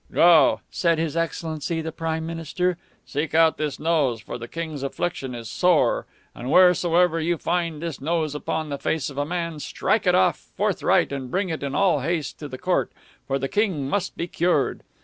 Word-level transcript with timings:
"'Go,' 0.11 0.61
said 0.71 0.97
his 0.97 1.15
excellency 1.15 1.79
the 1.79 1.91
prime 1.91 2.25
minister. 2.25 2.75
'Seek 3.05 3.35
out 3.35 3.57
this 3.59 3.79
nose, 3.79 4.19
for 4.19 4.39
the 4.39 4.47
King's 4.47 4.81
affliction 4.81 5.35
is 5.35 5.47
sore. 5.47 6.07
And 6.33 6.49
wheresoever 6.49 7.19
you 7.19 7.37
find 7.37 7.83
this 7.83 8.01
nose 8.01 8.33
upon 8.33 8.69
the 8.69 8.79
face 8.79 9.11
of 9.11 9.19
a 9.19 9.27
man, 9.27 9.59
strike 9.59 10.07
it 10.07 10.15
off 10.15 10.39
forthright 10.57 11.11
and 11.11 11.29
bring 11.29 11.49
it 11.49 11.61
in 11.61 11.75
all 11.75 11.99
haste 11.99 12.39
to 12.39 12.47
the 12.47 12.57
Court, 12.57 12.91
for 13.27 13.37
the 13.37 13.47
King 13.47 13.87
must 13.91 14.17
be 14.17 14.25
cured. 14.25 14.81